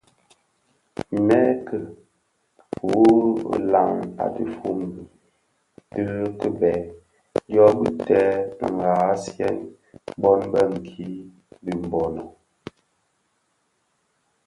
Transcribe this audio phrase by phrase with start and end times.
[1.27, 1.77] Merke
[2.87, 3.03] wu
[3.61, 3.93] nlan
[4.33, 5.01] dhifombi
[5.93, 6.03] di
[6.39, 6.79] kibèè
[7.51, 9.57] dyo bigtèn nghaghasiyen
[10.21, 11.07] bon bë nki
[11.63, 12.23] di Mbono.